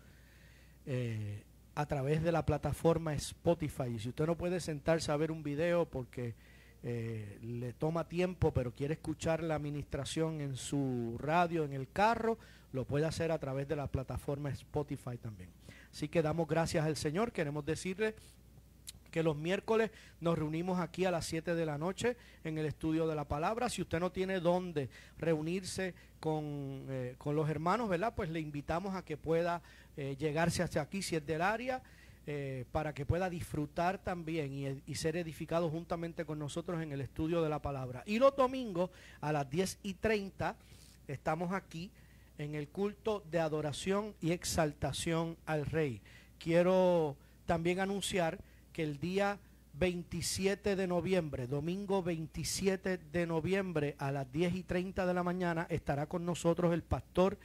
[0.87, 1.43] eh,
[1.75, 3.99] a través de la plataforma Spotify.
[3.99, 6.35] Si usted no puede sentarse a ver un video porque
[6.83, 12.39] le toma tiempo, pero quiere escuchar la administración en su radio, en el carro,
[12.73, 15.51] lo puede hacer a través de la plataforma Spotify también.
[15.93, 17.33] Así que damos gracias al Señor.
[17.33, 18.15] Queremos decirle
[19.11, 23.07] que los miércoles nos reunimos aquí a las 7 de la noche en el estudio
[23.07, 23.69] de la palabra.
[23.69, 28.15] Si usted no tiene dónde reunirse con, eh, con los hermanos, ¿verdad?
[28.15, 29.63] Pues le invitamos a que pueda
[29.97, 31.83] eh, llegarse hasta aquí si es del área.
[32.33, 37.01] Eh, para que pueda disfrutar también y, y, ser edificado juntamente con nosotros en el
[37.01, 38.05] estudio de la palabra.
[38.07, 40.55] Y los domingos a las 10 y 30
[41.09, 41.91] estamos aquí
[42.39, 46.03] en el culto de adoración y exaltación al Rey.
[46.39, 47.17] Quiero
[47.47, 48.39] también anunciar
[48.73, 49.41] que el día
[49.73, 55.67] 27 de noviembre, domingo 27 de noviembre a las 10 y 30 de la mañana,
[55.69, 57.39] estará con nosotros el pastor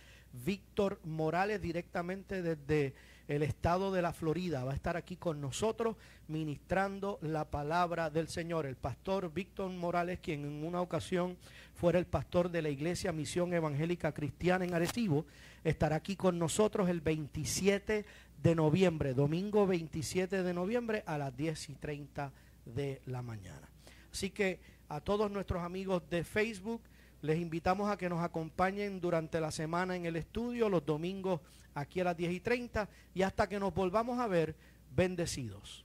[0.45, 2.93] Víctor Morales directamente desde
[3.27, 4.63] el estado de la Florida.
[4.63, 5.95] Va a estar aquí con nosotros
[6.27, 8.65] ministrando la palabra del Señor.
[8.65, 11.37] El pastor Víctor Morales, quien en una ocasión
[11.73, 15.25] fuera el pastor de la Iglesia Misión Evangélica Cristiana en Arecibo,
[15.63, 18.05] estará aquí con nosotros el 27
[18.41, 22.31] de noviembre, domingo 27 de noviembre a las 10 y 30
[22.65, 23.69] de la mañana.
[24.11, 26.81] Así que a todos nuestros amigos de Facebook,
[27.21, 31.41] les invitamos a que nos acompañen durante la semana en el estudio, los domingos
[31.75, 34.55] aquí a las 10 y 30 y hasta que nos volvamos a ver
[34.95, 35.84] bendecidos.